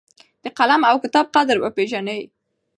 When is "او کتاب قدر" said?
0.89-1.57